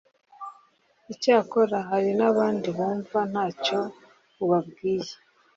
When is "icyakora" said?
1.13-1.77